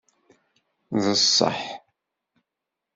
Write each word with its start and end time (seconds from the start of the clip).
D 1.03 1.05
ṣṣeḥ. 1.21 1.59